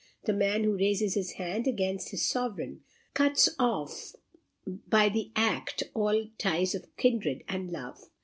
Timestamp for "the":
0.23-0.33, 5.09-5.29